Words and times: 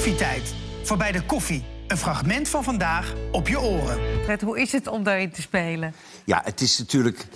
Koffietijd. 0.00 0.54
Voorbij 0.82 1.12
de 1.12 1.22
koffie. 1.22 1.64
Een 1.86 1.96
fragment 1.96 2.48
van 2.48 2.64
vandaag 2.64 3.14
op 3.32 3.48
je 3.48 3.60
oren. 3.60 3.98
Fred, 4.24 4.40
hoe 4.40 4.60
is 4.60 4.72
het 4.72 4.86
om 4.86 5.02
daarin 5.02 5.30
te 5.30 5.40
spelen? 5.42 5.94
Ja, 6.24 6.40
het 6.44 6.60
is 6.60 6.78
natuurlijk... 6.78 7.26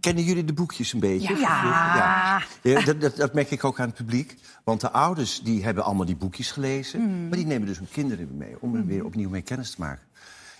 Kennen 0.00 0.24
jullie 0.24 0.44
de 0.44 0.52
boekjes 0.52 0.92
een 0.92 1.00
beetje? 1.00 1.36
Ja. 1.36 1.64
Ja. 1.64 2.42
Ja, 2.62 2.84
dat, 2.84 3.00
dat, 3.00 3.16
dat 3.16 3.34
merk 3.34 3.50
ik 3.50 3.64
ook 3.64 3.80
aan 3.80 3.86
het 3.86 3.94
publiek. 3.94 4.34
Want 4.64 4.80
de 4.80 4.90
ouders 4.90 5.42
die 5.42 5.64
hebben 5.64 5.84
allemaal 5.84 6.06
die 6.06 6.16
boekjes 6.16 6.50
gelezen. 6.50 7.00
Hmm. 7.00 7.28
Maar 7.28 7.38
die 7.38 7.46
nemen 7.46 7.66
dus 7.66 7.78
hun 7.78 7.88
kinderen 7.92 8.36
mee 8.36 8.56
om 8.60 8.76
er 8.76 8.86
weer 8.86 9.04
opnieuw 9.04 9.30
mee 9.30 9.42
kennis 9.42 9.70
te 9.70 9.80
maken. 9.80 10.05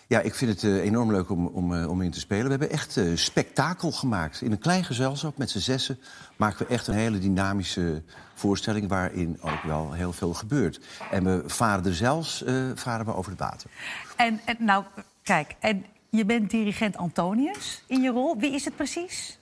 Ja, 0.08 0.20
ik 0.20 0.34
vind 0.34 0.50
het 0.50 0.62
eh, 0.62 0.84
enorm 0.84 1.10
leuk 1.10 1.30
om, 1.30 1.46
om, 1.46 1.74
eh, 1.74 1.90
om 1.90 2.02
in 2.02 2.10
te 2.10 2.20
spelen. 2.20 2.44
We 2.44 2.50
hebben 2.50 2.70
echt 2.70 2.96
eh, 2.96 3.04
spektakel 3.14 3.92
gemaakt. 3.92 4.40
In 4.40 4.52
een 4.52 4.58
klein 4.58 4.84
gezelschap 4.84 5.38
met 5.38 5.50
z'n 5.50 5.58
zessen 5.58 5.98
maken 6.36 6.66
we 6.66 6.72
echt 6.72 6.86
een 6.86 6.94
hele 6.94 7.18
dynamische 7.18 8.02
voorstelling... 8.34 8.88
waarin 8.88 9.38
ook 9.40 9.62
wel 9.62 9.92
heel 9.92 10.12
veel 10.12 10.34
gebeurt. 10.34 10.80
En 11.10 11.24
we 11.24 11.42
varen 11.46 11.84
er 11.84 11.94
zelfs 11.94 12.44
varen 12.74 13.06
we 13.06 13.14
over 13.14 13.30
het 13.30 13.40
water. 13.40 13.70
En, 14.16 14.40
en 14.44 14.56
nou, 14.58 14.84
kijk, 15.22 15.54
en 15.60 15.84
je 16.10 16.24
bent 16.24 16.50
dirigent 16.50 16.96
Antonius 16.96 17.82
in 17.86 18.02
je 18.02 18.10
rol. 18.10 18.38
Wie 18.38 18.52
is 18.52 18.64
het 18.64 18.76
precies? 18.76 19.38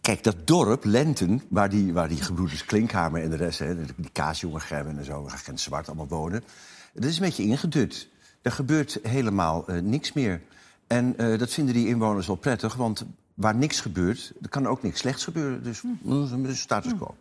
Kijk, 0.00 0.24
dat 0.24 0.46
dorp, 0.46 0.84
Lenten, 0.84 1.42
waar 1.48 1.68
die, 1.68 1.92
waar 1.92 2.08
die 2.08 2.22
gebroeders 2.22 2.64
Klinkhamer 2.64 3.22
en 3.22 3.30
de 3.30 3.36
rest... 3.36 3.58
Hè, 3.58 3.84
die 3.84 4.10
kaasjongen 4.12 4.60
Gerben 4.60 4.98
en 4.98 5.04
zo, 5.04 5.28
agent 5.28 5.60
Zwart 5.60 5.86
allemaal 5.86 6.08
wonen... 6.08 6.44
dat 6.92 7.04
is 7.04 7.16
een 7.16 7.24
beetje 7.24 7.42
ingedut. 7.42 8.12
Er 8.44 8.52
gebeurt 8.52 8.98
helemaal 9.02 9.66
eh, 9.66 9.80
niks 9.80 10.12
meer. 10.12 10.40
En 10.86 11.18
eh, 11.18 11.38
dat 11.38 11.50
vinden 11.52 11.74
die 11.74 11.88
inwoners 11.88 12.26
wel 12.26 12.36
prettig, 12.36 12.74
want 12.74 13.04
waar 13.34 13.54
niks 13.54 13.80
gebeurt... 13.80 14.32
er 14.42 14.48
kan 14.48 14.66
ook 14.66 14.82
niks 14.82 14.98
slechts 14.98 15.24
gebeuren, 15.24 15.62
dus 15.62 15.82
mm, 16.02 16.54
status 16.54 16.92
quo. 16.96 17.16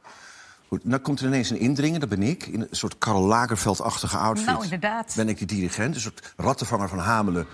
Goed, 0.68 0.82
dan 0.84 1.02
komt 1.02 1.20
er 1.20 1.28
ineens 1.28 1.50
een 1.50 1.60
indringer, 1.60 2.00
dat 2.00 2.10
ben 2.10 2.24
ik... 2.24 2.46
in 2.46 2.62
een 2.62 2.68
soort 2.72 2.98
Karl 2.98 3.22
Lagerfeld-achtige 3.22 4.18
outfit. 4.18 4.48
Nou, 4.48 4.64
inderdaad. 4.64 5.14
Ben 5.16 5.30
ik 5.30 5.40
de 5.40 5.46
dirigent, 5.46 5.96
een 5.96 6.02
soort 6.02 6.34
rattenvanger 6.38 6.90
van 6.90 7.00
Hamelen 7.00 7.48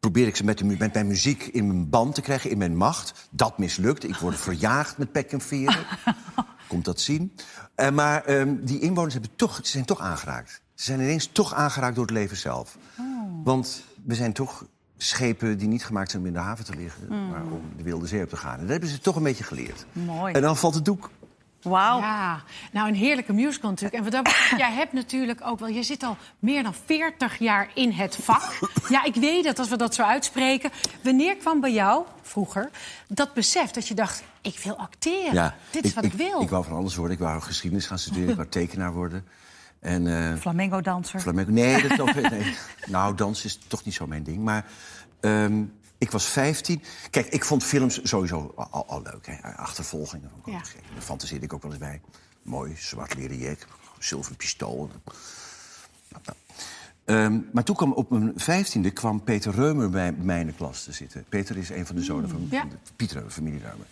probeer 0.00 0.26
ik 0.26 0.36
ze 0.36 0.44
met, 0.44 0.58
de, 0.58 0.64
met 0.64 0.92
mijn 0.92 1.06
muziek 1.06 1.42
in 1.42 1.66
mijn 1.66 1.88
band 1.88 2.14
te 2.14 2.20
krijgen, 2.20 2.50
in 2.50 2.58
mijn 2.58 2.76
macht. 2.76 3.28
Dat 3.30 3.58
mislukt. 3.58 4.04
Ik 4.04 4.16
word 4.16 4.36
verjaagd 4.48 4.98
met 4.98 5.12
pek 5.12 5.32
en 5.32 5.40
veren. 5.40 5.86
Komt 6.68 6.84
dat 6.84 7.00
zien. 7.00 7.32
Eh, 7.74 7.90
maar 7.90 8.24
ehm, 8.24 8.56
die 8.60 8.80
inwoners 8.80 9.14
hebben 9.14 9.36
toch, 9.36 9.56
ze 9.56 9.70
zijn 9.70 9.84
toch 9.84 10.00
aangeraakt. 10.00 10.60
Ze 10.78 10.84
zijn 10.84 11.00
ineens 11.00 11.28
toch 11.32 11.54
aangeraakt 11.54 11.94
door 11.94 12.04
het 12.04 12.14
leven 12.14 12.36
zelf. 12.36 12.76
Want 13.44 13.82
we 14.04 14.14
zijn 14.14 14.32
toch 14.32 14.64
schepen 14.96 15.58
die 15.58 15.68
niet 15.68 15.84
gemaakt 15.84 16.10
zijn 16.10 16.22
om 16.22 16.28
in 16.28 16.34
de 16.34 16.38
haven 16.38 16.64
te 16.64 16.74
liggen... 16.74 17.28
maar 17.30 17.42
om 17.42 17.62
de 17.76 17.82
wilde 17.82 18.06
zee 18.06 18.22
op 18.22 18.28
te 18.28 18.36
gaan. 18.36 18.54
En 18.54 18.60
dat 18.60 18.68
hebben 18.68 18.88
ze 18.88 18.98
toch 18.98 19.16
een 19.16 19.22
beetje 19.22 19.44
geleerd. 19.44 19.86
Mooi. 19.92 20.32
En 20.32 20.42
dan 20.42 20.56
valt 20.56 20.74
het 20.74 20.84
doek. 20.84 21.10
Wauw. 21.62 21.98
Ja, 21.98 22.42
nou 22.72 22.88
een 22.88 22.94
heerlijke 22.94 23.32
musical 23.32 23.70
natuurlijk. 23.70 23.96
En 23.96 24.02
wat 24.02 24.12
dat 24.12 24.22
betreft, 24.22 24.58
jij 24.66 24.72
hebt 24.72 24.92
natuurlijk 24.92 25.40
ook 25.44 25.58
wel... 25.58 25.68
Je 25.68 25.82
zit 25.82 26.02
al 26.02 26.16
meer 26.38 26.62
dan 26.62 26.74
40 26.84 27.38
jaar 27.38 27.70
in 27.74 27.90
het 27.90 28.16
vak. 28.22 28.58
Ja, 28.88 29.04
ik 29.04 29.14
weet 29.14 29.44
dat 29.44 29.58
als 29.58 29.68
we 29.68 29.76
dat 29.76 29.94
zo 29.94 30.02
uitspreken. 30.02 30.70
Wanneer 31.02 31.36
kwam 31.36 31.60
bij 31.60 31.72
jou, 31.72 32.04
vroeger, 32.22 32.70
dat 33.08 33.34
besef 33.34 33.70
dat 33.70 33.88
je 33.88 33.94
dacht... 33.94 34.22
ik 34.40 34.58
wil 34.64 34.76
acteren. 34.76 35.54
Dit 35.70 35.84
is 35.84 35.94
wat 35.94 36.04
ik, 36.04 36.12
wil. 36.12 36.40
Ik 36.40 36.48
wou 36.48 36.64
van 36.64 36.76
alles 36.76 36.96
worden. 36.96 37.16
Ik 37.16 37.22
wou 37.22 37.40
geschiedenis 37.40 37.86
gaan 37.86 37.98
studeren. 37.98 38.28
Ik 38.28 38.36
wou 38.36 38.48
tekenaar 38.48 38.92
worden. 38.92 39.26
En, 39.80 40.06
eh, 40.06 40.38
Flamengo-danser. 40.38 41.20
Flamenco. 41.20 41.50
Nee, 41.50 41.88
dat 41.88 42.00
ook, 42.08 42.14
nee. 42.14 42.56
Nou, 42.86 43.14
dans 43.14 43.44
is 43.44 43.58
toch 43.66 43.84
niet 43.84 43.94
zo 43.94 44.06
mijn 44.06 44.22
ding. 44.22 44.44
Maar 44.44 44.66
ehm, 45.20 45.64
ik 45.98 46.10
was 46.10 46.24
15. 46.24 46.82
Kijk, 47.10 47.26
ik 47.26 47.44
vond 47.44 47.64
films 47.64 48.00
sowieso 48.02 48.52
al, 48.56 48.86
al 48.86 49.02
leuk. 49.02 49.26
Hè. 49.26 49.56
Achtervolgingen. 49.56 50.30
Ja. 50.44 50.52
Daar 50.52 51.02
fantaseerde 51.02 51.44
ik 51.44 51.52
ook 51.52 51.62
wel 51.62 51.70
eens 51.70 51.80
bij. 51.80 52.00
Mooi, 52.42 52.76
zwart 52.76 53.14
leren 53.14 53.38
jek, 53.38 53.66
zilveren 53.98 54.36
pistool. 54.36 54.90
Nou, 56.08 56.22
nou. 56.24 56.36
Ehm, 57.04 57.40
maar 57.52 57.64
toen 57.64 57.76
kwam 57.76 57.92
op 57.92 58.10
mijn 58.10 58.32
vijftiende 58.36 58.90
kwam 58.90 59.24
Peter 59.24 59.54
Reumer 59.54 59.90
bij 59.90 60.12
mij 60.12 60.40
in 60.40 60.46
de 60.46 60.52
klas 60.52 60.84
te 60.84 60.92
zitten. 60.92 61.24
Peter 61.28 61.56
is 61.56 61.70
een 61.70 61.86
van 61.86 61.96
de 61.96 62.02
zonen 62.02 62.28
van, 62.28 62.46
ja. 62.50 62.60
van 62.60 62.68
de 62.68 62.76
Pieter 62.96 63.16
Reumer, 63.16 63.32
familie 63.32 63.60
Reumer. 63.60 63.86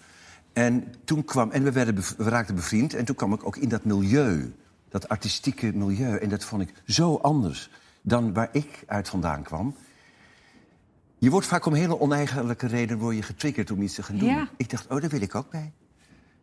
En 0.53 0.95
toen 1.05 1.25
kwam, 1.25 1.51
en 1.51 1.63
we, 1.63 1.73
werden 1.73 1.95
we 2.17 2.29
raakten 2.29 2.55
bevriend. 2.55 2.95
En 2.95 3.05
toen 3.05 3.17
kwam 3.17 3.33
ik 3.33 3.47
ook 3.47 3.57
in 3.57 3.69
dat 3.69 3.85
milieu, 3.85 4.55
dat 4.89 5.09
artistieke 5.09 5.73
milieu. 5.75 6.17
En 6.17 6.29
dat 6.29 6.45
vond 6.45 6.63
ik 6.63 6.73
zo 6.87 7.17
anders 7.17 7.71
dan 8.03 8.33
waar 8.33 8.49
ik 8.53 8.85
uit 8.87 9.09
vandaan 9.09 9.43
kwam. 9.43 9.77
Je 11.19 11.31
wordt 11.31 11.47
vaak 11.47 11.67
om 11.67 11.75
hele 11.75 12.01
oneigenlijke 12.01 12.67
reden 12.67 12.99
word 12.99 13.17
je 13.17 13.23
getriggerd 13.23 13.71
om 13.71 13.83
iets 13.83 13.95
te 13.95 14.03
gaan 14.03 14.19
doen. 14.19 14.29
Ja. 14.29 14.49
Ik 14.57 14.71
dacht, 14.71 14.87
oh, 14.87 15.01
daar 15.01 15.11
wil 15.11 15.21
ik 15.21 15.35
ook 15.35 15.51
bij. 15.51 15.73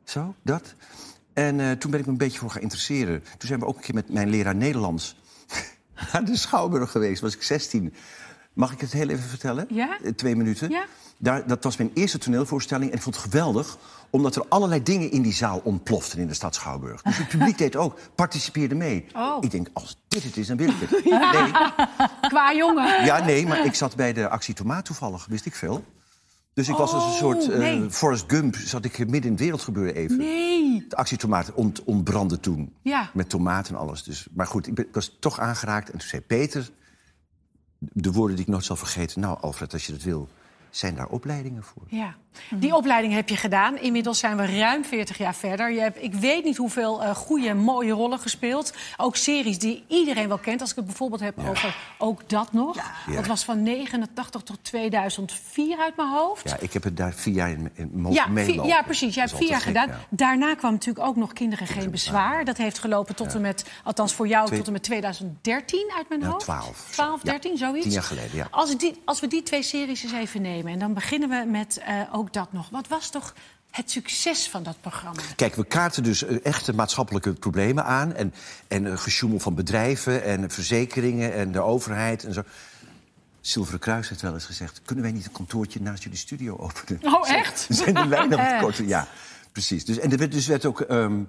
Zo, 0.03 0.35
dat. 0.41 0.75
En 1.33 1.59
eh, 1.59 1.71
toen 1.71 1.91
ben 1.91 1.99
ik 1.99 2.05
me 2.05 2.11
een 2.11 2.17
beetje 2.17 2.39
voor 2.39 2.49
gaan 2.49 2.61
interesseren. 2.61 3.21
Toen 3.21 3.47
zijn 3.47 3.59
we 3.59 3.65
ook 3.65 3.75
een 3.75 3.81
keer 3.81 3.95
met 3.95 4.09
mijn 4.09 4.29
leraar 4.29 4.55
Nederlands 4.55 5.15
naar 6.11 6.25
de 6.25 6.37
Schouwburg 6.37 6.91
geweest. 6.91 7.21
Was 7.21 7.35
ik 7.35 7.43
16. 7.43 7.93
Mag 8.53 8.71
ik 8.71 8.81
het 8.81 8.91
heel 8.91 9.09
even 9.09 9.29
vertellen? 9.29 9.65
Ja. 9.69 9.97
Eh, 10.03 10.11
Twee 10.11 10.35
minuten. 10.35 10.69
Ja. 10.69 10.85
Daar, 11.17 11.47
dat 11.47 11.63
was 11.63 11.77
mijn 11.77 11.91
eerste 11.93 12.17
toneelvoorstelling. 12.17 12.89
En 12.91 12.95
ik 12.97 13.03
vond 13.03 13.15
het 13.15 13.23
geweldig, 13.23 13.77
omdat 14.09 14.35
er 14.35 14.45
allerlei 14.49 14.83
dingen 14.83 15.11
in 15.11 15.21
die 15.21 15.33
zaal 15.33 15.61
ontploften 15.63 16.19
in 16.19 16.27
de 16.27 16.33
stad 16.33 16.55
Schouwburg. 16.55 17.01
Dus 17.01 17.17
het 17.17 17.27
publiek 17.27 17.57
deed 17.57 17.75
ook, 17.75 17.99
participeerde 18.15 18.75
mee. 18.75 19.05
Oh. 19.13 19.37
Ik 19.43 19.51
denk, 19.51 19.67
als 19.73 20.03
dit 20.07 20.23
het 20.23 20.37
is, 20.37 20.47
dan 20.47 20.57
wil 20.57 20.69
ik 20.69 20.75
het. 20.79 21.03
Nee, 21.03 21.51
Qua 22.29 22.53
jongen. 22.53 23.05
ja, 23.05 23.23
nee, 23.25 23.47
maar 23.47 23.65
ik 23.65 23.75
zat 23.75 23.95
bij 23.95 24.13
de 24.13 24.29
actie 24.29 24.53
Tomaat 24.53 24.85
toevallig, 24.85 25.25
wist 25.25 25.45
ik 25.45 25.55
veel. 25.55 25.83
Dus 26.53 26.67
ik 26.69 26.75
was 26.75 26.93
als 26.93 27.03
een 27.03 27.09
Oh, 27.09 27.15
soort 27.17 27.57
nee. 27.57 27.89
Forrest 27.89 28.23
Gump, 28.27 28.55
zat 28.55 28.85
ik 28.85 28.97
midden 28.97 29.23
in 29.23 29.31
het 29.31 29.39
wereldgebeuren 29.39 29.95
even. 29.95 30.17
Nee. 30.17 30.85
De 30.89 30.95
actie 30.95 31.17
Tomaat 31.17 31.53
ont, 31.53 31.83
ontbrandde 31.83 32.39
toen. 32.39 32.73
Ja. 32.81 33.09
Met 33.13 33.29
tomaat 33.29 33.69
en 33.69 33.75
alles. 33.75 34.03
Dus, 34.03 34.27
maar 34.33 34.47
goed, 34.47 34.67
ik, 34.67 34.73
ben- 34.73 34.87
ik 34.87 34.93
was 34.93 35.17
toch 35.19 35.39
aangeraakt. 35.39 35.89
En 35.91 35.97
toen 35.99 36.07
zei 36.07 36.21
Peter, 36.21 36.69
de 37.91 38.11
woorden 38.11 38.35
die 38.35 38.45
ik 38.45 38.51
nooit 38.51 38.65
zal 38.65 38.75
vergeten... 38.75 39.21
nou, 39.21 39.37
Alfred, 39.41 39.73
als 39.73 39.85
je 39.85 39.91
dat 39.91 40.01
wil, 40.01 40.27
zijn 40.69 40.95
daar 40.95 41.07
opleidingen 41.07 41.63
voor. 41.63 41.83
Ja, 41.87 42.15
die 42.49 42.75
opleiding 42.75 43.13
heb 43.13 43.29
je 43.29 43.37
gedaan. 43.37 43.77
Inmiddels 43.77 44.19
zijn 44.19 44.37
we 44.37 44.59
ruim 44.59 44.85
40 44.85 45.17
jaar 45.17 45.35
verder. 45.35 45.71
Je 45.71 45.79
hebt, 45.79 46.03
ik 46.03 46.13
weet 46.13 46.43
niet 46.43 46.57
hoeveel 46.57 47.03
eh 47.03 47.15
goede, 47.15 47.53
mooie 47.53 47.91
rollen 47.91 48.19
gespeeld. 48.19 48.73
Ook 48.97 49.15
series 49.15 49.59
die 49.59 49.83
iedereen 49.87 50.27
wel 50.27 50.37
kent. 50.37 50.61
Als 50.61 50.69
ik 50.69 50.75
het 50.75 50.85
bijvoorbeeld 50.85 51.21
heb 51.21 51.39
over 51.49 51.75
Ook 51.97 52.29
Dat 52.29 52.53
Nog. 52.53 52.75
Ja. 52.75 53.15
Dat 53.15 53.27
was 53.27 53.43
van 53.43 53.63
89 53.63 54.41
tot 54.41 54.59
2004 54.61 55.77
uit 55.79 55.95
mijn 55.95 56.09
hoofd. 56.09 56.49
Ja, 56.49 56.57
ik 56.59 56.73
heb 56.73 56.83
het 56.83 56.97
daar 56.97 57.13
vier 57.13 57.33
jaar 57.33 57.49
in, 57.49 57.69
in 57.73 57.89
mogen 57.93 58.13
Ja, 58.13 58.27
meelopen. 58.27 58.65
ja, 58.67 58.81
precies. 58.81 59.15
Jij 59.15 59.23
hebt 59.23 59.37
vier 59.37 59.49
jaar 59.49 59.61
gedaan. 59.61 59.89
Daarna 60.09 60.55
kwam 60.55 60.71
natuurlijk 60.71 61.05
ook 61.05 61.15
nog 61.15 61.33
Kinderen 61.33 61.67
Geen 61.67 61.91
Bezwaar. 61.91 62.45
Dat 62.45 62.57
heeft 62.57 62.79
gelopen 62.79 63.15
tot 63.15 63.33
en 63.33 63.41
met, 63.41 63.65
althans 63.83 64.13
voor 64.13 64.27
jou, 64.27 64.45
Twee- 64.45 64.57
tot 64.57 64.67
en 64.67 64.73
met 64.73 64.83
2013 64.83 65.91
uit 65.97 66.09
mijn 66.09 66.23
hoofd. 66.23 66.39
12. 66.43 66.87
12, 66.91 67.23
Ja, 67.23 67.31
13, 67.31 67.57
zoiets. 67.57 67.83
tien 67.83 67.91
jaar 67.93 68.03
geleden, 68.03 68.35
ja. 68.35 68.47
Als, 68.51 68.77
die, 68.77 69.01
als 69.05 69.19
we 69.19 69.27
die 69.27 69.43
twee 69.43 69.63
series 69.63 70.03
eens 70.03 70.13
even 70.13 70.41
nemen... 70.41 70.71
en 70.71 70.79
dan 70.79 70.93
beginnen 70.93 71.29
we 71.29 71.43
met 71.47 71.81
Ook 72.11 72.22
Dat 72.31 72.51
Nog. 72.53 72.69
Wat 72.69 72.87
was 72.87 73.09
toch 73.09 73.33
het 73.71 73.91
succes 73.91 74.49
van 74.49 74.63
dat 74.63 74.75
programma? 74.81 75.21
Kijk, 75.35 75.55
we 75.55 75.65
kaarten 75.65 76.03
dus 76.03 76.23
eh, 76.23 76.45
echte 76.45 76.73
maatschappelijke 76.73 77.33
problemen 77.33 77.85
aan. 77.85 78.13
En, 78.13 78.33
en 78.67 78.85
eh, 78.85 78.97
gesjoemel 78.97 79.39
van 79.39 79.55
bedrijven 79.55 80.23
en 80.23 80.49
verzekeringen 80.49 81.33
en 81.33 81.51
de 81.51 81.59
overheid 81.59 82.23
en 82.23 82.33
zo. 82.33 82.43
Zilveren 83.41 83.79
Kruis 83.79 84.09
heeft 84.09 84.21
wel 84.21 84.33
eens 84.33 84.45
gezegd... 84.45 84.81
kunnen 84.85 85.03
wij 85.03 85.13
niet 85.13 85.25
een 85.25 85.31
kantoortje 85.31 85.81
naast 85.81 86.03
jullie 86.03 86.17
studio 86.17 86.57
openen? 86.57 87.13
Oh, 87.13 87.29
echt? 87.29 87.67
Zijn 87.69 87.93
de 87.93 88.05
lijnen 88.05 88.61
op 88.63 88.67
het. 88.67 88.87
Ja, 88.87 89.07
precies. 89.51 89.85
Dus, 89.85 89.97
en 89.97 90.11
er 90.11 90.17
werd, 90.17 90.31
dus 90.31 90.47
werd 90.47 90.65
ook... 90.65 90.81
ehm, 90.81 91.19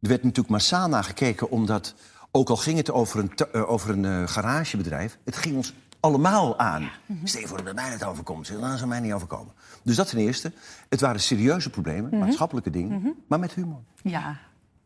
er 0.00 0.08
werd 0.08 0.22
natuurlijk 0.22 0.48
massaal 0.48 0.88
naar 0.88 1.04
gekeken, 1.04 1.50
omdat... 1.50 1.94
ook 2.30 2.48
al 2.48 2.56
ging 2.56 2.76
het 2.76 2.90
over 2.90 3.18
een, 3.18 3.32
eh, 3.52 3.70
over 3.70 3.98
een 3.98 4.28
garagebedrijf... 4.28 5.18
het 5.24 5.36
ging 5.36 5.56
ons 5.56 5.72
allemaal 6.00 6.58
aan. 6.58 6.90
Stel 7.24 7.40
je 7.40 7.46
voor 7.48 7.64
dat 7.64 7.74
mij 7.74 7.90
het 7.90 8.04
overkomt. 8.04 8.48
Dan 8.60 8.76
zou 8.76 8.88
mij 8.88 9.00
niet 9.00 9.12
overkomen. 9.12 9.52
Dus 9.82 9.96
dat 9.96 10.08
ten 10.08 10.18
eerste. 10.18 10.52
Het 10.88 11.00
waren 11.00 11.20
serieuze 11.20 11.70
problemen, 11.70 12.18
maatschappelijke 12.18 12.70
dingen... 12.70 13.14
maar 13.26 13.38
met 13.38 13.52
humor. 13.52 13.80
Ja. 14.02 14.38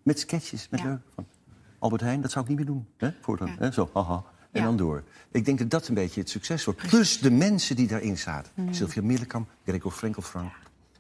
Met 0.03 0.19
sketches, 0.19 0.69
met 0.69 0.81
Ja. 0.81 0.87
leuk. 0.87 1.01
Van 1.15 1.27
Albert 1.79 2.01
Heijn, 2.03 2.21
dat 2.21 2.31
zou 2.31 2.45
ik 2.45 2.51
niet 2.51 2.59
meer 2.59 2.67
doen. 2.69 2.87
Hè? 2.97 3.11
Voortaan, 3.21 3.49
Ja. 3.49 3.55
hè? 3.59 3.73
Zo, 3.73 3.91
haha. 3.95 4.23
En 4.51 4.61
Ja. 4.61 4.67
dan 4.67 4.77
door. 4.77 5.05
Ik 5.31 5.45
denk 5.45 5.59
dat 5.59 5.71
dat 5.71 5.89
een 5.89 5.95
beetje 5.95 6.21
het 6.21 6.31
succes 6.31 6.65
wordt. 6.65 6.87
Plus 6.89 7.19
de 7.19 7.31
mensen 7.31 7.77
die 7.77 7.87
daarin 7.87 8.19
zaten. 8.19 8.53
Sylvia 8.71 9.03
Middelkamp, 9.03 9.49
Gregor 9.67 9.91
Frenkelfrank, 9.93 10.53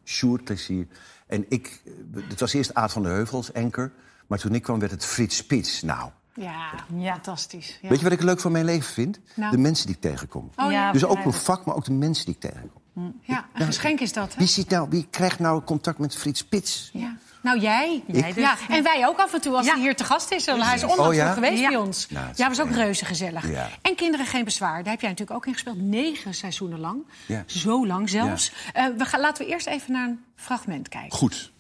Sjoerd 0.05 0.45
Plezier. 0.45 0.87
En 1.27 1.45
ik, 1.49 1.81
eh, 1.85 1.93
het 2.29 2.41
was 2.41 2.53
eerst 2.53 2.75
Aad 2.75 2.93
van 2.93 3.03
der 3.03 3.13
Heuvel 3.13 3.37
als 3.37 3.53
anker. 3.53 3.93
Maar 4.27 4.39
toen 4.39 4.55
ik 4.55 4.63
kwam 4.63 4.79
werd 4.79 4.91
het 4.93 5.05
Frits 5.05 5.37
Spits. 5.37 5.83
Nou, 5.83 6.11
Ja, 6.35 6.71
Ja. 6.97 7.13
fantastisch. 7.13 7.79
Ja. 7.83 7.89
weet 7.89 7.99
je 7.99 8.05
wat 8.05 8.13
ik 8.13 8.23
leuk 8.23 8.41
van 8.41 8.53
mijn 8.53 8.65
leven 8.65 8.93
vind? 8.93 9.19
Nou. 9.35 9.51
De 9.51 9.59
mensen 9.59 9.87
die 9.87 9.95
ik 9.95 10.01
tegenkom. 10.01 10.51
Oh, 10.57 10.71
ja. 10.73 10.93
Dus 10.93 11.05
ook 11.05 11.19
mijn 11.19 11.33
vak, 11.33 11.65
maar 11.65 11.75
ook 11.75 11.85
de 11.85 11.93
mensen 11.93 12.25
die 12.25 12.35
ik 12.35 12.41
tegenkom. 12.41 12.81
ja, 13.23 13.47
een 13.55 13.67
geschenk 13.67 14.01
is 14.01 14.13
dat, 14.13 14.33
hè? 14.33 14.39
Wie, 14.39 14.47
ziet 14.49 14.69
nou, 14.69 14.87
wie 14.91 15.07
krijgt 15.11 15.39
nou 15.39 15.63
contact 15.63 15.99
met 15.99 16.17
Frits 16.17 16.41
Spits? 16.41 16.91
Ja. 16.93 17.17
Nou, 17.43 17.59
jij. 17.61 18.03
Jij 18.07 18.33
dus. 18.33 18.43
Ja, 18.43 18.57
en 18.69 18.83
wij 18.83 19.07
ook 19.07 19.19
af 19.19 19.35
en 19.35 19.41
toe 19.41 19.57
als 19.57 19.67
Ja. 19.67 19.73
hij 19.73 19.81
hier 19.83 19.97
te 19.97 20.05
gast 20.05 20.31
is. 20.31 20.47
Hij 20.47 20.75
is 20.75 20.83
onlangs 20.83 20.99
Oh, 21.09 21.15
ja? 21.15 21.33
geweest 21.33 21.61
Ja. 21.61 21.69
bij 21.69 21.77
ons. 21.77 22.07
Nou, 22.11 22.27
ja, 22.35 22.49
was 22.49 22.61
ook 22.61 22.71
reuze 22.71 23.05
gezellig. 23.05 23.51
Ja. 23.51 23.69
En 23.83 23.95
Kinderen 23.95 24.27
Geen 24.27 24.45
Bezwaar. 24.45 24.83
Daar 24.83 24.93
heb 24.93 25.01
jij 25.01 25.11
natuurlijk 25.11 25.37
ook 25.39 25.47
in 25.47 25.53
gespeeld. 25.53 25.81
Negen 25.81 26.35
seizoenen 26.35 26.79
lang. 26.81 27.03
Ja. 27.27 27.43
Zo 27.47 27.87
lang 27.87 28.09
zelfs. 28.11 28.53
Eh, 28.73 28.87
we 28.99 29.05
gaan, 29.05 29.21
laten 29.21 29.45
we 29.47 29.51
eerst 29.53 29.67
even 29.67 29.93
naar 29.93 30.09
een 30.09 30.21
fragment 30.37 30.89
kijken. 30.89 31.19
Goed. 31.19 31.53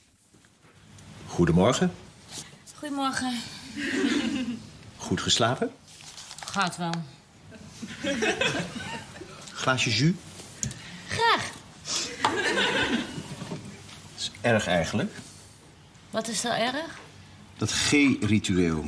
Goedemorgen. 1.26 1.92
Goedemorgen. 2.78 3.32
Goed 5.12 5.23
geslapen? 5.23 5.70
Gaat 6.44 6.76
wel. 6.76 6.93
Glaasje 9.53 9.91
jus? 9.91 10.12
Graag. 11.09 11.50
Dat 12.23 14.19
is 14.19 14.31
erg 14.41 14.67
eigenlijk. 14.67 15.12
Wat 16.11 16.29
is 16.29 16.43
nou 16.43 16.61
erg? 16.61 16.99
Dat 17.56 17.73
G-ritueel. 17.73 18.85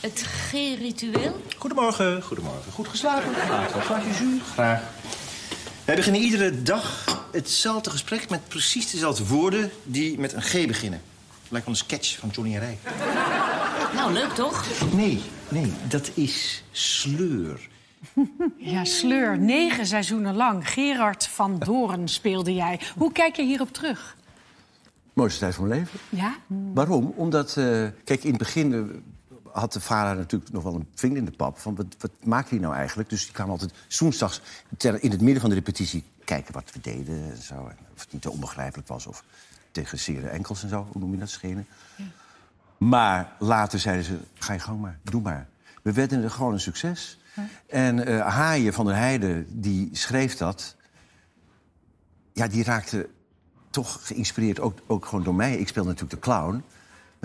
Het 0.00 0.22
G-ritueel? 0.22 1.42
Goedemorgen, 1.58 2.22
goedemorgen. 2.22 2.72
Goed 2.72 2.88
geslapen? 2.88 3.34
Graag. 3.34 3.74
Een 3.74 3.82
glaasje 3.82 4.24
jus? 4.24 4.40
Graag. 4.52 4.80
Wij 5.84 5.96
beginnen 5.96 6.20
iedere 6.20 6.62
dag 6.62 7.04
hetzelfde 7.32 7.90
gesprek 7.90 8.30
met 8.30 8.48
precies 8.48 8.90
dezelfde 8.90 9.26
woorden 9.26 9.70
die 9.82 10.18
met 10.18 10.32
een 10.32 10.42
G 10.42 10.66
beginnen. 10.66 11.02
Lijkt 11.48 11.66
wel 11.66 11.74
een 11.74 11.84
sketch 11.84 12.18
van 12.18 12.28
Johnny 12.28 12.54
en 12.54 12.60
Rij. 12.60 12.78
Nou, 13.94 14.12
leuk 14.12 14.32
toch? 14.34 14.64
Nee, 14.92 15.22
nee, 15.48 15.72
dat 15.88 16.10
is 16.14 16.64
sleur. 16.70 17.68
Ja, 18.58 18.84
sleur. 18.84 19.38
Negen 19.38 19.86
seizoenen 19.86 20.34
lang. 20.34 20.68
Gerard 20.70 21.26
van 21.26 21.58
Doren 21.58 22.08
speelde 22.08 22.54
jij. 22.54 22.80
Hoe 22.96 23.12
kijk 23.12 23.36
je 23.36 23.42
hierop 23.42 23.72
terug? 23.72 24.16
Mooiste 25.12 25.38
tijd 25.40 25.54
van 25.54 25.68
mijn 25.68 25.80
leven. 25.80 25.98
Ja? 26.08 26.36
Waarom? 26.74 27.12
Omdat, 27.16 27.56
eh, 27.56 27.86
kijk, 28.04 28.24
in 28.24 28.28
het 28.28 28.38
begin 28.38 28.72
eh, 28.72 28.80
had 29.52 29.72
de 29.72 29.80
vader 29.80 30.16
natuurlijk 30.16 30.52
nog 30.52 30.62
wel 30.62 30.74
een 30.74 30.88
vinger 30.94 31.16
in 31.16 31.24
de 31.24 31.30
pap. 31.30 31.58
Van 31.58 31.74
wat, 31.74 31.86
wat 31.98 32.10
maakt 32.24 32.50
hij 32.50 32.58
nou 32.58 32.74
eigenlijk? 32.74 33.08
Dus 33.08 33.24
die 33.24 33.32
kwam 33.32 33.50
altijd 33.50 33.72
woensdags 33.98 34.40
in 34.78 35.10
het 35.10 35.20
midden 35.20 35.40
van 35.40 35.50
de 35.50 35.56
repetitie 35.56 36.04
kijken 36.24 36.54
wat 36.54 36.72
we 36.72 36.80
deden 36.80 37.30
en 37.30 37.42
zo. 37.42 37.54
Of 37.94 38.00
het 38.00 38.12
niet 38.12 38.22
te 38.22 38.30
onbegrijpelijk 38.30 38.88
was 38.88 39.06
of 39.06 39.24
tegen 39.70 39.98
zere 39.98 40.28
enkels 40.28 40.62
en 40.62 40.68
zo. 40.68 40.86
Hoe 40.92 41.00
noem 41.00 41.12
je 41.12 41.18
dat 41.18 41.30
schenen? 41.30 41.66
Maar 42.78 43.32
later 43.38 43.78
zeiden 43.78 44.04
ze, 44.04 44.18
ga 44.34 44.52
je 44.52 44.58
gang 44.58 44.80
maar, 44.80 44.98
doe 45.02 45.20
maar. 45.20 45.48
We 45.82 45.92
werden 45.92 46.22
er 46.22 46.30
gewoon 46.30 46.52
een 46.52 46.60
succes. 46.60 47.18
En 47.66 48.06
eh 48.06 48.26
Haaien 48.26 48.72
van 48.72 48.86
der 48.86 48.94
Heijden, 48.94 49.46
die 49.60 49.88
schreef 49.92 50.36
dat. 50.36 50.76
Ja, 52.32 52.46
die 52.46 52.64
raakte 52.64 53.08
toch 53.70 54.06
geïnspireerd, 54.06 54.60
ook, 54.60 54.78
ook 54.86 55.06
gewoon 55.06 55.24
door 55.24 55.34
mij. 55.34 55.56
Ik 55.56 55.68
speelde 55.68 55.88
natuurlijk 55.88 56.14
de 56.22 56.30
clown. 56.30 56.64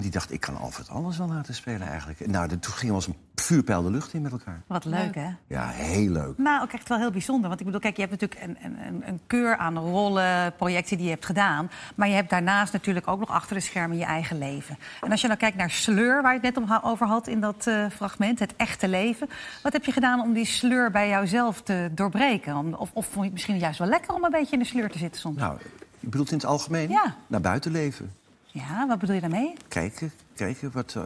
Maar 0.02 0.10
die 0.12 0.20
dacht, 0.20 0.32
ik 0.34 0.40
kan 0.40 0.58
Alfred 0.58 0.90
anders 0.90 1.18
wel 1.18 1.28
laten 1.28 1.54
spelen 1.54 1.88
eigenlijk. 1.88 2.20
En 2.20 2.32
nou, 2.32 2.48
toen 2.48 2.74
gingen 2.74 2.88
we 2.88 2.94
als 2.94 3.08
een 3.08 3.16
vuurpijl 3.36 3.82
de 3.84 3.90
lucht 3.92 4.14
in 4.14 4.22
met 4.22 4.32
elkaar. 4.32 4.62
Wat 4.68 4.86
leuk, 4.86 5.16
hè? 5.16 5.28
Ja, 5.48 5.68
heel 5.68 6.10
leuk. 6.10 6.38
Maar 6.38 6.62
ook 6.62 6.72
echt 6.72 6.90
wel 6.90 6.98
heel 6.98 7.12
bijzonder. 7.12 7.48
Want 7.48 7.60
ik 7.60 7.66
bedoel, 7.66 7.82
kijk, 7.82 7.96
je 7.96 8.02
hebt 8.08 8.22
natuurlijk 8.22 8.42
een, 8.42 8.58
een, 8.72 8.88
een- 8.88 9.08
een 9.08 9.20
keur 9.28 9.58
aan 9.58 9.78
rollen, 9.78 10.54
projecten 10.56 10.98
die 10.98 11.06
je 11.06 11.12
hebt 11.12 11.26
gedaan. 11.26 11.70
Maar 11.96 12.08
je 12.08 12.14
hebt 12.14 12.30
daarnaast 12.30 12.74
natuurlijk 12.74 13.08
ook 13.08 13.20
nog 13.20 13.30
achter 13.30 13.56
de 13.56 13.62
schermen 13.62 13.98
je 13.98 14.04
eigen 14.06 14.38
leven. 14.38 14.78
En 15.02 15.12
als 15.12 15.22
je 15.22 15.28
nou 15.28 15.40
kijkt 15.40 15.58
naar 15.58 15.70
sleur, 15.72 16.22
waar 16.22 16.34
je 16.34 16.40
het 16.46 16.56
net 16.56 16.64
om- 16.66 16.80
over 16.84 17.08
had 17.08 17.28
in 17.28 17.40
dat 17.42 17.68
eh, 17.68 17.86
fragment, 17.96 18.40
het 18.40 18.56
echte 18.56 18.88
leven. 18.88 19.30
Wat 19.64 19.74
heb 19.74 19.86
je 19.86 19.92
gedaan 19.92 20.22
om 20.22 20.34
die 20.34 20.46
sleur 20.46 20.92
bij 20.92 21.10
jouzelf 21.10 21.62
te 21.62 21.90
doorbreken? 21.96 22.56
Om- 22.56 22.74
of, 22.74 22.90
of 22.94 23.04
vond 23.06 23.16
je 23.16 23.22
het 23.24 23.32
misschien 23.34 23.58
juist 23.58 23.80
wel 23.80 23.88
lekker 23.88 24.14
om 24.14 24.24
een 24.24 24.32
beetje 24.32 24.54
in 24.54 24.60
de 24.60 24.66
sleur 24.66 24.90
te 24.90 24.98
zitten 24.98 25.22
soms? 25.22 25.38
Nou, 25.38 25.58
je 26.00 26.08
bedoelt 26.10 26.32
in 26.32 26.38
het 26.38 26.46
algemeen? 26.46 26.90
Ja. 26.90 27.16
Naar 27.28 27.42
buiten 27.42 27.72
leven. 27.72 28.12
Ja, 28.52 28.88
wat 28.88 29.00
bedoel 29.00 29.16
je 29.16 29.22
daarmee? 29.22 29.54
Kijken, 29.68 30.12
kijken 30.36 30.72
wat, 30.72 30.94
eh, 30.96 31.04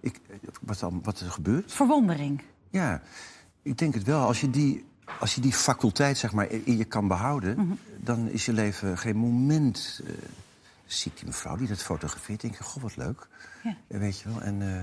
ik, 0.00 0.20
wat, 0.60 0.78
dan, 0.78 1.00
wat 1.02 1.20
er 1.20 1.30
gebeurt. 1.30 1.72
Verwondering. 1.72 2.42
Ja, 2.70 3.02
ik 3.62 3.78
denk 3.78 3.94
het 3.94 4.02
wel. 4.02 4.26
Als 4.26 4.40
je 4.40 4.50
die, 4.50 4.84
als 5.20 5.34
je 5.34 5.40
die 5.40 5.52
faculteit 5.52 6.18
zeg 6.18 6.32
maar, 6.32 6.50
in 6.50 6.76
je 6.76 6.84
kan 6.84 7.08
behouden... 7.08 7.56
Mhm. 7.56 7.72
dan 8.00 8.28
is 8.28 8.44
je 8.44 8.52
leven 8.52 8.98
geen 8.98 9.16
moment... 9.16 10.00
eh 10.06 10.12
zie 10.86 11.10
ik 11.12 11.18
die 11.18 11.26
mevrouw 11.26 11.56
die 11.56 11.68
dat 11.68 11.82
fotografeert, 11.82 12.40
denk 12.40 12.54
ik, 12.54 12.60
goh, 12.60 12.82
wat 12.82 12.96
leuk. 12.96 13.26
Ja. 13.62 13.76
Eh, 13.88 13.98
Weet 13.98 14.20
je 14.20 14.28
wel, 14.28 14.40
en... 14.42 14.62
eh, 14.62 14.82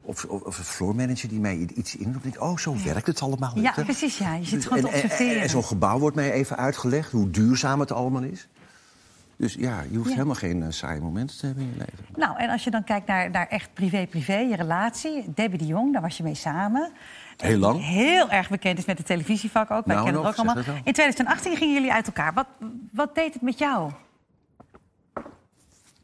of, 0.00 0.24
of, 0.24 0.42
of 0.42 0.58
een 0.58 0.64
floormanager 0.64 1.28
die 1.28 1.40
mij 1.40 1.56
iets 1.74 1.96
inroept. 1.96 2.22
denk 2.22 2.34
ik, 2.34 2.42
Oh, 2.42 2.56
zo 2.58 2.76
werkt 2.84 3.06
het 3.06 3.20
allemaal. 3.20 3.58
Ja, 3.58 3.72
je. 3.76 3.84
precies, 3.84 4.18
ja. 4.18 4.34
Je 4.34 4.44
zit 4.44 4.54
Dus- 4.54 4.64
gewoon 4.66 4.80
te 4.82 4.88
en, 4.88 4.94
en- 4.94 5.02
observeren. 5.02 5.36
En, 5.36 5.42
en 5.42 5.48
zo'n 5.50 5.64
gebouw 5.64 5.98
wordt 5.98 6.16
mij 6.16 6.32
even 6.32 6.56
uitgelegd, 6.56 7.12
hoe 7.12 7.30
duurzaam 7.30 7.80
het 7.80 7.92
allemaal 7.92 8.22
is. 8.22 8.48
Dus 9.42 9.54
ja, 9.54 9.82
je 9.90 9.96
hoeft 9.96 10.08
Ja. 10.08 10.14
helemaal 10.14 10.34
geen 10.34 10.62
eh, 10.62 10.70
saaie 10.70 11.00
momenten 11.00 11.38
te 11.38 11.46
hebben 11.46 11.64
in 11.64 11.70
je 11.70 11.76
leven. 11.78 12.04
Nou, 12.16 12.38
en 12.38 12.48
als 12.50 12.64
je 12.64 12.70
dan 12.70 12.84
kijkt 12.84 13.06
naar, 13.06 13.30
naar 13.30 13.46
echt 13.46 13.74
privé-privé, 13.74 14.36
je 14.36 14.56
relatie. 14.56 15.24
Debbie 15.34 15.58
de 15.58 15.66
Jong, 15.66 15.92
daar 15.92 16.02
was 16.02 16.16
je 16.16 16.22
mee 16.22 16.34
samen. 16.34 16.92
Heel 17.36 17.58
lang. 17.58 17.74
Die 17.74 17.84
heel 17.84 18.30
erg 18.30 18.48
bekend 18.50 18.78
is 18.78 18.84
met 18.84 18.98
het 18.98 19.06
televisievak 19.06 19.70
ook. 19.70 19.86
Wij 19.86 19.94
Nou, 19.94 20.04
kennen 20.06 20.24
het 20.26 20.38
ook 20.38 20.46
allemaal. 20.46 20.74
In 20.84 20.92
2018 20.92 21.56
gingen 21.56 21.74
jullie 21.74 21.92
uit 21.92 22.06
elkaar. 22.06 22.34
Wat, 22.34 22.46
wat 22.92 23.14
deed 23.14 23.32
het 23.32 23.42
met 23.42 23.58
jou? 23.58 23.90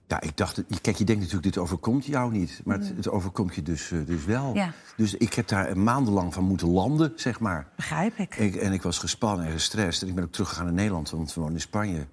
Ja, 0.07 0.21
ik 0.21 0.37
dacht, 0.37 0.63
kijk, 0.81 0.97
je 0.97 1.05
denkt 1.05 1.21
natuurlijk, 1.23 1.43
dit 1.55 1.59
overkomt 1.59 2.07
jou 2.07 2.33
niet. 2.33 2.61
Maar 2.65 2.79
het, 2.79 2.93
het 2.97 3.09
overkomt 3.09 3.55
je 3.55 3.63
dus, 3.63 3.91
eh, 3.91 3.99
dus 4.07 4.25
wel. 4.25 4.55
Ja. 4.55 4.73
Dus 4.97 5.15
ik 5.15 5.35
heb 5.35 5.49
daar 5.49 5.79
maandenlang 5.79 6.35
van 6.35 6.45
moeten 6.45 6.69
landen, 6.69 7.13
zeg 7.17 7.41
maar. 7.41 7.67
Begrijp 7.77 8.19
ik. 8.19 8.37
Ik, 8.37 8.57
en 8.57 8.73
ik 8.73 8.83
was 8.83 8.99
gespannen 8.99 9.47
en 9.47 9.53
gestrest. 9.53 10.03
En 10.03 10.09
ik 10.09 10.15
ben 10.15 10.25
ook 10.25 10.33
teruggegaan 10.33 10.65
naar 10.65 10.75
Nederland, 10.75 11.11
want 11.11 11.29
we 11.35 11.41
woonden 11.41 11.57
in 11.59 11.63
Spanje. 11.63 12.07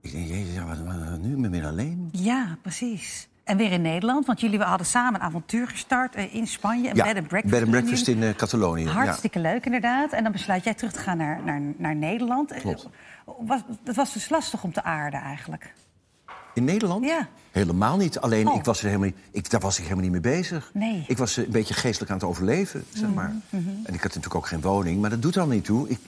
Ik 0.00 0.12
denk, 0.12 0.28
jezus, 0.28 0.54
ja, 0.54 0.64
wat, 0.64 0.78
wat 0.78 1.18
nu? 1.20 1.34
Ik 1.34 1.40
ben 1.42 1.50
weer 1.50 1.66
alleen. 1.66 2.08
Ja, 2.12 2.56
precies. 2.62 3.28
En 3.44 3.56
weer 3.56 3.72
in 3.72 3.82
Nederland, 3.82 4.26
want 4.26 4.40
jullie 4.40 4.58
hadden 4.60 4.86
samen 4.86 5.20
een 5.20 5.26
avontuur 5.26 5.68
gestart 5.68 6.14
eh, 6.14 6.34
in 6.34 6.46
Spanje. 6.46 6.90
Een 6.90 6.96
Ja, 6.96 7.04
bed 7.04 7.16
and 7.16 7.28
breakfast. 7.28 7.54
bed 7.54 7.62
and 7.62 7.70
breakfast 7.70 8.06
jullie. 8.06 8.22
in 8.24 8.28
eh, 8.28 8.36
Catalonië. 8.36 8.84
Ja. 8.84 8.90
Hartstikke 8.90 9.38
leuk, 9.38 9.64
inderdaad. 9.66 10.12
En 10.12 10.22
dan 10.22 10.32
besluit 10.32 10.64
jij 10.64 10.74
terug 10.74 10.92
te 10.92 10.98
gaan 10.98 11.16
naar, 11.16 11.40
naar, 11.44 11.60
naar 11.76 11.96
Nederland. 11.96 12.50
Eh, 12.52 12.60
Klopt. 12.60 12.88
Was, 13.24 13.60
het 13.84 13.96
was 13.96 14.12
dus 14.12 14.28
lastig 14.28 14.62
om 14.62 14.72
te 14.72 14.82
aarden 14.82 15.20
eigenlijk. 15.20 15.74
In 16.54 16.64
Nederland? 16.64 17.04
Ja. 17.04 17.28
Helemaal 17.50 17.96
niet. 17.96 18.18
Alleen, 18.18 18.48
Oh. 18.48 18.54
ik 18.56 18.64
was 18.64 18.78
er 18.80 18.86
helemaal 18.86 19.06
niet, 19.06 19.16
ik, 19.30 19.50
daar 19.50 19.60
was 19.60 19.76
ik 19.78 19.82
helemaal 19.82 20.02
niet 20.02 20.12
mee 20.12 20.20
bezig. 20.32 20.70
Nee. 20.74 20.92
Mhm, 20.98 21.04
Ik 21.10 21.18
was 21.18 21.36
een 21.36 21.50
beetje 21.50 21.74
geestelijk 21.74 22.10
aan 22.10 22.16
het 22.18 22.26
overleven, 22.26 22.84
zeg 22.92 23.14
maar. 23.14 23.32
En 23.50 23.94
ik 23.94 24.02
had 24.02 24.02
natuurlijk 24.02 24.34
ook 24.34 24.46
geen 24.46 24.60
woning, 24.60 25.00
maar 25.00 25.10
dat 25.10 25.22
doet 25.22 25.36
al 25.36 25.46
niet 25.46 25.64
toe. 25.64 25.88
Ik, 25.88 25.98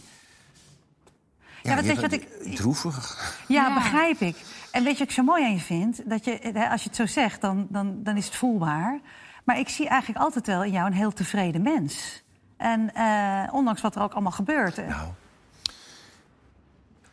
Ja, 1.63 1.77
je 1.77 1.83
weet 1.83 1.95
je 1.95 2.01
wat 2.01 2.13
ik- 2.13 2.57
Droevig. 2.57 3.17
Ja, 3.49 3.67
Ja. 3.69 3.75
begrijp 3.75 4.21
ik. 4.21 4.37
En 4.73 4.85
weet 4.85 4.93
je 4.93 4.99
wat 4.99 5.09
ik 5.09 5.15
zo 5.15 5.23
mooi 5.23 5.45
aan 5.45 5.53
je 5.53 5.61
vind? 5.61 6.11
Dat 6.11 6.25
je, 6.25 6.39
eh, 6.39 6.71
als 6.71 6.83
je 6.83 6.89
het 6.89 6.97
zo 6.99 7.07
zegt, 7.07 7.41
dan, 7.41 7.67
dan, 7.71 8.03
dan 8.03 8.17
is 8.17 8.25
het 8.27 8.37
voelbaar. 8.37 9.01
Maar 9.45 9.59
ik 9.59 9.69
zie 9.69 9.89
eigenlijk 9.89 10.21
altijd 10.21 10.47
wel 10.47 10.65
in 10.65 10.73
jou 10.73 10.87
een 10.87 10.93
heel 10.93 11.13
tevreden 11.13 11.63
mens. 11.63 12.23
En 12.57 12.95
eh, 12.95 13.55
ondanks 13.55 13.81
wat 13.81 13.95
er 13.97 14.03
ook 14.03 14.13
allemaal 14.13 14.33
gebeurt. 14.33 14.79
eh, 14.79 14.89
Nou, 14.89 15.09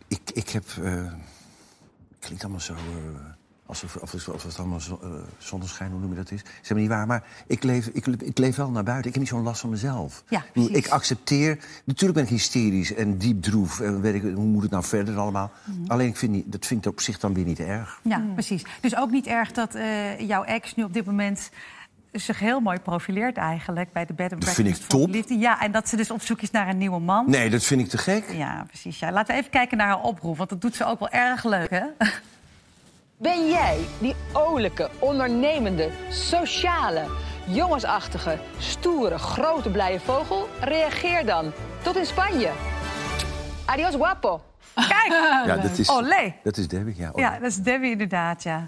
ik, 0.08 0.22
ik 0.34 0.50
heb... 0.50 0.64
eh 0.84 1.12
klinkt 2.20 2.44
allemaal 2.44 2.62
zo... 2.62 2.76
eh, 3.68 3.70
alsof, 3.70 3.98
alsof, 3.98 4.28
alsof 4.28 4.44
het 4.44 4.60
allemaal 4.60 4.80
zo, 4.80 5.00
eh, 5.04 5.10
zonneschijn, 5.38 5.92
hoe 5.92 6.00
noem 6.00 6.10
je 6.10 6.16
dat 6.16 6.32
is. 6.32 6.42
Is 6.42 6.48
helemaal 6.62 6.82
niet 6.82 6.92
waar, 6.92 7.08
maar 7.08 7.24
ik 7.48 7.64
leef, 7.64 7.88
ik, 7.88 8.06
ik 8.06 8.38
leef 8.38 8.56
wel 8.56 8.70
naar 8.70 8.84
buiten. 8.84 9.08
Ik 9.08 9.14
heb 9.14 9.24
niet 9.24 9.32
zo'n 9.32 9.44
last 9.44 9.62
van 9.62 9.70
mezelf. 9.70 10.24
Ja, 10.30 10.40
Ik 10.40 10.46
bedoel, 10.54 10.70
precies. 10.70 10.86
ik 10.86 10.92
accepteer... 10.92 11.58
Natuurlijk 11.84 12.20
ben 12.20 12.24
ik 12.24 12.30
hysterisch 12.30 12.94
en 12.94 13.18
diep 13.18 13.42
droef. 13.42 13.80
En 13.80 14.02
weet 14.02 14.14
ik, 14.14 14.22
hoe 14.22 14.46
moet 14.46 14.62
het 14.62 14.72
nou 14.72 14.84
verder 14.84 15.18
allemaal? 15.18 15.52
Mhm. 15.64 15.92
Alleen, 15.92 16.08
ik 16.08 16.18
vind 16.18 16.32
niet, 16.32 16.52
dat 16.52 16.66
vind 16.66 16.86
ik 16.86 16.92
op 16.92 17.02
zich 17.02 17.20
dan 17.20 17.34
weer 17.34 17.46
niet 17.46 17.60
erg. 17.60 18.00
Ja, 18.04 18.24
precies. 18.34 18.64
Dus 18.82 18.96
ook 18.96 19.12
niet 19.12 19.28
erg 19.28 19.52
dat 19.52 19.76
eh, 19.76 20.20
jouw 20.20 20.44
ex 20.44 20.76
nu 20.76 20.84
op 20.84 20.94
dit 20.94 21.06
moment 21.06 21.50
zich 22.12 22.40
heel 22.40 22.60
mooi 22.60 22.80
profileert 22.80 23.38
eigenlijk 23.38 23.92
bij 23.92 24.06
de 24.06 24.14
bed 24.14 24.32
and 24.32 24.42
Dat 24.46 24.54
vind 24.54 24.68
ik 24.68 24.76
top. 24.76 25.10
Liefde. 25.10 25.38
Ja, 25.38 25.62
en 25.62 25.72
dat 25.72 25.90
ze 25.90 25.96
dus 25.96 26.12
op 26.12 26.22
zoek 26.22 26.42
is 26.42 26.52
naar 26.52 26.68
een 26.68 26.78
nieuwe 26.78 27.00
man. 27.00 27.30
Nee, 27.30 27.50
dat 27.50 27.64
vind 27.64 27.82
ik 27.82 27.88
te 27.88 27.98
gek. 27.98 28.32
Ja, 28.32 28.64
precies. 28.68 29.00
Ja. 29.00 29.12
Laten 29.12 29.34
we 29.34 29.40
even 29.40 29.52
kijken 29.52 29.78
naar 29.78 29.88
haar 29.88 30.02
oproep, 30.02 30.38
want 30.38 30.50
dat 30.50 30.62
doet 30.62 30.76
ze 30.76 30.86
ook 30.86 31.00
wel 31.00 31.10
erg 31.10 31.44
leuk, 31.44 31.70
hè? 31.70 31.84
Ben 33.20 33.50
jij 33.50 33.86
die 34.00 34.16
olijke, 34.34 34.90
ondernemende, 35.00 35.90
sociale, 36.10 37.06
jongensachtige, 37.48 38.40
stoere, 38.58 39.18
grote 39.18 39.70
blije 39.72 40.00
vogel? 40.00 40.48
Reageer 40.62 41.26
dan. 41.26 41.52
Tot 41.84 41.96
in 41.96 42.06
Spanje. 42.06 42.52
Adios 43.66 43.96
guapo. 43.96 44.42
Kijk! 44.76 45.08
Ja, 45.46 45.56
dat 45.58 45.78
is, 45.78 45.90
Olé! 45.90 46.36
dat 46.44 46.58
is 46.58 46.68
Debbie, 46.68 46.96
ja. 46.98 47.12
Ja, 47.16 47.40
dat 47.40 47.50
is 47.50 47.56
Debbie 47.56 47.92
inderdaad, 47.92 48.44
ja. 48.44 48.68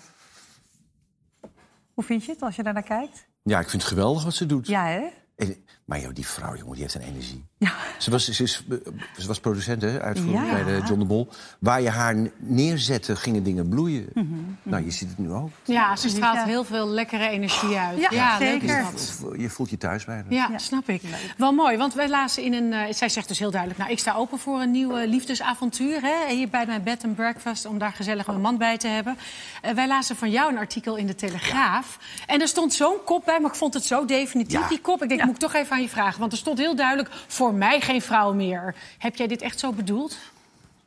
Hoe 1.94 2.04
vind 2.04 2.26
je 2.26 2.32
het 2.32 2.42
als 2.42 2.56
je 2.56 2.64
daar 2.64 2.74
naar 2.74 2.84
kijkt? 2.84 3.28
Ja, 3.44 3.60
ik 3.60 3.70
vind 3.70 3.82
het 3.82 3.92
geweldig 3.92 4.24
wat 4.24 4.34
ze 4.34 4.46
doet. 4.46 4.68
Ja, 4.68 4.86
hè? 4.86 5.08
En- 5.36 5.66
maar 5.90 6.00
joh, 6.00 6.14
die 6.14 6.28
vrouw, 6.28 6.56
jongen, 6.56 6.74
die 6.74 6.82
heeft 6.82 6.96
een 6.96 7.02
energie. 7.02 7.44
Ja. 7.58 7.72
Ze 7.98 8.12
was, 8.12 8.30
ze, 8.30 8.44
is, 8.44 8.64
eh, 8.70 8.78
ze 9.18 9.28
was 9.28 9.40
producent, 9.40 9.82
hè, 9.82 10.02
uitvoerend 10.02 10.48
Ja. 10.48 10.54
bij 10.54 10.64
de 10.64 10.82
John 10.88 11.00
de 11.00 11.06
Mol. 11.06 11.28
Waar 11.60 11.82
je 11.82 11.90
haar 11.90 12.16
neerzette, 12.38 13.16
gingen 13.16 13.44
dingen 13.44 13.70
bloeien. 13.70 14.06
Mhm, 14.14 14.26
Nou, 14.64 14.86
je 14.86 14.92
ziet 14.92 15.10
het 15.10 15.18
nu 15.18 15.32
ook. 15.32 15.50
Ja, 15.64 15.96
ze 15.96 16.10
straalt 16.10 16.36
Ja. 16.36 16.44
heel 16.46 16.64
veel 16.64 16.88
lekkere 16.88 17.28
energie 17.30 17.78
uit. 17.78 18.08
Ja, 18.10 18.38
zeker. 18.38 18.84
dat. 18.92 19.20
Je 19.38 19.50
voelt 19.50 19.70
je 19.70 19.78
thuis 19.78 20.06
bij 20.06 20.16
haar. 20.16 20.26
Ja, 20.30 20.58
snap 20.58 20.90
ik. 20.90 21.02
Wel 21.38 21.52
mooi, 21.52 21.78
want 21.78 21.94
wij 21.94 22.10
lazen 22.10 22.44
in 22.44 22.54
een... 22.54 22.74
eh, 22.74 22.94
zij 22.94 23.10
zegt 23.10 23.28
dus 23.28 23.40
heel 23.40 23.52
duidelijk... 23.52 23.80
nou, 23.80 23.92
ik 23.92 24.00
sta 24.00 24.14
open 24.14 24.40
voor 24.40 24.62
een 24.62 24.72
nieuw 24.72 24.96
eh, 24.98 25.08
liefdesavontuur... 25.10 26.02
Hè, 26.02 26.34
hier 26.36 26.50
bij 26.50 26.66
mijn 26.66 26.84
bed 26.84 27.04
and 27.04 27.16
breakfast... 27.16 27.66
om 27.66 27.78
daar 27.78 27.92
gezellig 27.94 28.28
een 28.28 28.42
man 28.42 28.58
bij 28.58 28.78
te 28.78 28.88
hebben. 28.88 29.18
Eh, 29.62 29.72
wij 29.74 29.88
lazen 29.88 30.16
van 30.16 30.30
jou 30.32 30.52
een 30.52 30.58
artikel 30.58 30.96
in 30.96 31.08
de 31.08 31.16
Telegraaf. 31.16 31.98
En 32.28 32.42
er 32.42 32.48
stond 32.48 32.74
zo'n 32.74 32.98
kop 33.06 33.26
bij, 33.26 33.40
maar 33.40 33.50
ik 33.52 33.58
vond 33.58 33.74
het 33.74 33.84
zo 33.84 34.06
definitief, 34.06 34.60
Ja. 34.60 34.68
die 34.68 34.80
kop. 34.82 35.04
Ik 35.04 35.10
denk, 35.10 35.24
moet 35.24 35.34
ik 35.34 35.40
toch 35.40 35.54
even 35.54 35.72
aan 35.76 35.79
je 35.82 35.90
vragen. 35.90 36.20
Want 36.20 36.32
er 36.32 36.38
stond 36.38 36.58
heel 36.58 36.76
duidelijk... 36.76 37.10
voor 37.28 37.54
mij 37.54 37.82
geen 37.82 38.02
vrouw 38.02 38.34
meer. 38.34 38.76
Heb 38.98 39.16
jij 39.16 39.28
dit 39.28 39.42
echt 39.42 39.60
zo 39.60 39.74
bedoeld? 39.74 40.18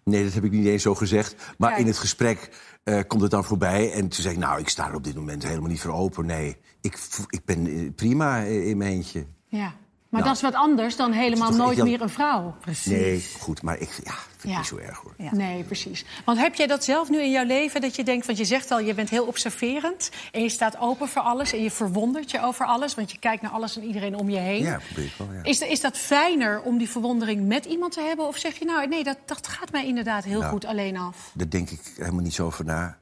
Nee, 0.05 0.25
dat 0.25 0.33
heb 0.33 0.45
ik 0.45 0.51
niet 0.51 0.67
eens 0.67 0.83
zo 0.83 0.95
gezegd. 0.95 1.55
Maar 1.59 1.69
Kijk. 1.69 1.81
in 1.81 1.87
het 1.87 1.99
gesprek 1.99 2.51
eh, 2.85 3.01
komt 3.07 3.23
het 3.23 3.31
dan 3.31 3.45
voorbij. 3.45 3.93
En 3.93 4.09
toen 4.09 4.23
zei 4.23 4.35
ik, 4.35 4.41
nou, 4.41 4.61
ik 4.61 4.69
sta 4.69 4.89
er 4.89 4.95
op 4.95 5.05
dit 5.05 5.15
moment 5.15 5.43
helemaal 5.43 5.71
niet 5.71 5.81
voor 5.81 5.93
open. 5.93 6.27
Nee, 6.27 6.57
ik, 6.81 6.99
ik 7.29 7.45
ben 7.45 7.67
eh, 7.67 7.95
prima 7.95 8.45
eh, 8.45 8.69
in 8.69 8.77
mijn 8.77 8.93
eentje. 8.93 9.27
Ja. 9.49 9.75
Maar 10.13 10.21
Nou, 10.21 10.33
dat 10.35 10.43
is 10.43 10.51
wat 10.51 10.61
anders 10.61 10.97
dan 10.97 11.13
helemaal 11.13 11.51
nooit 11.51 11.83
meer 11.85 12.01
een 12.01 12.09
vrouw. 12.09 12.55
Precies. 12.61 12.87
Nee, 12.93 13.25
goed, 13.41 13.63
maar 13.63 13.79
ik 13.79 13.89
ja, 14.05 14.13
vind 14.13 14.43
het 14.43 14.51
Ja. 14.51 14.57
niet 14.57 14.67
zo 14.67 14.77
erg 14.77 14.99
hoor. 14.99 15.15
Ja. 15.19 15.35
Nee, 15.35 15.63
precies. 15.65 16.05
Want 16.25 16.39
heb 16.39 16.55
jij 16.55 16.67
dat 16.67 16.85
zelf 16.85 17.09
nu 17.11 17.23
in 17.23 17.31
jouw 17.31 17.45
leven? 17.45 17.81
Dat 17.81 17.97
je 17.97 18.05
denkt, 18.05 18.27
want 18.27 18.39
je 18.39 18.45
zegt 18.45 18.71
al, 18.71 18.81
je 18.81 18.95
bent 18.95 19.11
heel 19.11 19.27
observerend. 19.27 20.11
En 20.33 20.43
je 20.43 20.49
staat 20.49 20.79
open 20.79 21.09
voor 21.09 21.23
alles. 21.23 21.53
En 21.53 21.63
je 21.63 21.71
verwondert 21.71 22.31
je 22.31 22.43
over 22.43 22.67
alles. 22.67 22.95
Want 22.95 23.11
je 23.13 23.19
kijkt 23.19 23.43
naar 23.43 23.51
alles 23.51 23.77
en 23.77 23.85
iedereen 23.85 24.15
om 24.17 24.29
je 24.31 24.39
heen. 24.39 24.63
Ja, 24.63 24.81
probeer 24.87 25.05
ik 25.05 25.15
wel, 25.19 25.33
ja. 25.33 25.43
Is, 25.43 25.61
is 25.61 25.81
dat 25.81 25.97
fijner 25.99 26.63
om 26.63 26.79
die 26.79 26.89
verwondering 26.91 27.47
met 27.47 27.65
iemand 27.65 27.93
te 27.93 28.01
hebben? 28.01 28.27
Of 28.27 28.37
zeg 28.37 28.59
je, 28.59 28.65
nou, 28.65 28.89
nee, 28.89 29.05
dat, 29.05 29.17
dat 29.27 29.47
gaat 29.47 29.73
mij 29.73 29.87
inderdaad 29.87 30.25
heel 30.25 30.41
Nou. 30.41 30.53
goed 30.53 30.65
alleen 30.65 30.97
af? 30.97 31.31
Daar 31.35 31.49
denk 31.49 31.71
ik 31.71 31.81
helemaal 31.97 32.23
niet 32.23 32.35
zo 32.35 32.47
over 32.47 32.65
na. 32.65 32.99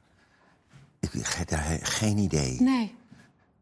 Ik 0.99 1.09
heb 1.37 1.49
daar 1.49 1.79
geen 1.81 2.17
idee. 2.17 2.61
Nee. 2.61 2.95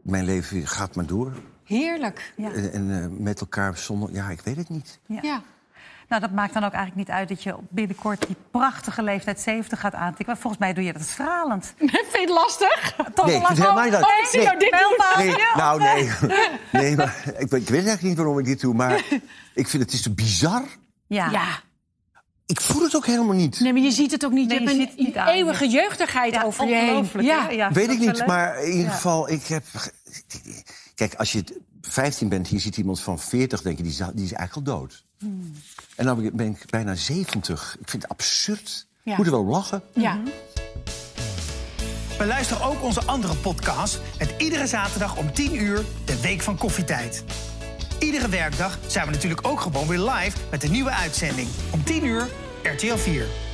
Mijn 0.01 0.25
leven 0.25 0.67
gaat 0.67 0.95
maar 0.95 1.05
door. 1.05 1.33
Heerlijk. 1.77 2.33
Ja. 2.35 2.51
En, 2.51 2.73
en, 2.73 3.01
eh, 3.03 3.19
met 3.23 3.39
elkaar 3.39 3.77
zonder... 3.77 4.09
Ja, 4.13 4.29
ik 4.29 4.41
weet 4.41 4.55
het 4.57 4.69
niet. 4.69 4.99
Ja. 5.05 5.19
Ja. 5.21 5.41
Nou, 6.07 6.21
dat 6.21 6.31
maakt 6.31 6.53
dan 6.53 6.63
ook 6.63 6.71
eigenlijk 6.73 7.07
niet 7.07 7.17
uit 7.17 7.29
dat 7.29 7.43
je 7.43 7.55
binnenkort 7.69 8.27
die 8.27 8.35
prachtige 8.51 9.03
leeftijd 9.03 9.39
70 9.39 9.79
gaat 9.79 9.93
aantikken. 9.93 10.25
Maar 10.25 10.37
volgens 10.37 10.61
mij 10.61 10.73
doe 10.73 10.83
je 10.83 10.93
dat 10.93 11.01
stralend. 11.01 11.73
Vind 11.77 11.91
je 12.11 12.19
het 12.19 12.29
lastig? 12.29 12.95
Toch 13.13 13.25
Nee, 13.25 13.35
ik 13.35 13.41
dat- 13.91 14.03
Oh, 14.03 14.17
ik 14.21 14.27
zie 14.29 14.39
Nee. 14.39 14.47
jou 14.47 14.59
dit 14.59 14.71
doen. 14.71 15.25
Nee, 15.25 15.35
nou 15.55 15.81
nee. 15.81 16.09
nee 16.81 16.95
maar 16.95 17.23
ik, 17.25 17.49
weet- 17.49 17.61
ik 17.61 17.67
weet 17.67 17.71
eigenlijk 17.71 18.01
niet 18.01 18.17
waarom 18.17 18.39
ik 18.39 18.45
dit 18.45 18.61
doe. 18.61 18.73
Maar 18.73 19.03
ik 19.53 19.67
vind 19.67 19.83
het 19.83 19.91
is 19.93 20.01
te 20.01 20.13
bizar. 20.13 20.63
Ja. 21.07 21.29
Ja. 21.29 21.45
Ik 22.45 22.61
voel 22.61 22.81
het 22.83 22.95
ook 22.95 23.05
helemaal 23.05 23.35
niet. 23.35 23.59
Nee, 23.59 23.73
maar 23.73 23.81
je 23.81 23.91
ziet 23.91 24.11
het 24.11 24.25
ook 24.25 24.31
niet. 24.31 24.47
Nee, 24.47 24.59
je 24.61 24.69
je 24.69 24.77
hebt 24.79 24.97
een 24.97 25.05
niet 25.05 25.17
aan 25.17 25.27
je. 25.27 25.33
eeuwige 25.33 25.67
jeugdigheid 25.67 26.33
Ja, 26.33 26.43
over 26.43 26.67
je 26.67 26.75
heen. 26.75 27.09
Ja. 27.25 27.49
Ja, 27.49 27.71
Weet 27.71 27.89
ik 27.89 27.99
niet, 27.99 28.25
maar 28.25 28.63
in 28.63 28.71
ieder 28.71 28.91
geval, 28.91 29.29
ik 29.29 29.45
heb... 29.47 29.63
Kijk, 30.99 31.13
als 31.15 31.31
je 31.31 31.43
15 31.81 32.29
bent, 32.29 32.47
hier 32.47 32.59
ziet 32.59 32.77
iemand 32.77 32.99
van 32.99 33.19
40, 33.19 33.61
denk 33.61 33.77
je, 33.77 33.83
die 33.83 33.91
is, 33.91 33.97
die 33.97 34.25
is 34.25 34.33
eigenlijk 34.33 34.67
al 34.67 34.77
dood. 34.77 35.03
Hmm. 35.19 35.51
En 35.95 36.05
dan 36.05 36.29
ben 36.33 36.47
ik 36.47 36.69
bijna 36.69 36.95
70. 36.95 37.77
Ik 37.79 37.89
vind 37.89 38.01
het 38.01 38.11
absurd. 38.11 38.87
Ja. 39.03 39.15
Moet 39.15 39.25
er 39.25 39.31
wel 39.31 39.45
lachen. 39.45 39.83
Ja. 39.93 40.21
Beluister 42.17 42.63
ook 42.63 42.83
onze 42.83 43.03
andere 43.03 43.35
podcast 43.35 43.99
met 44.17 44.33
iedere 44.37 44.67
zaterdag 44.67 45.17
om 45.17 45.33
10 45.33 45.55
uur 45.55 45.85
de 46.05 46.21
Week 46.21 46.41
van 46.41 46.57
Koffietijd. 46.57 47.23
Iedere 47.99 48.29
werkdag 48.29 48.79
zijn 48.87 49.05
we 49.05 49.11
natuurlijk 49.11 49.47
ook 49.47 49.59
gewoon 49.59 49.87
weer 49.87 49.99
live 49.99 50.37
met 50.51 50.63
een 50.63 50.71
nieuwe 50.71 50.91
uitzending. 50.91 51.47
Om 51.71 51.83
10 51.83 52.05
uur 52.05 52.27
RTL 52.63 52.95
4. 52.95 53.48